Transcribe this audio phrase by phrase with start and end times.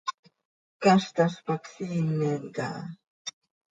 [0.85, 2.85] Caztaz pac siimen caha.